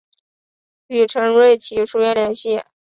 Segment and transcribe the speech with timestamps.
[0.87, 2.59] 与陈瑞祺书院联系。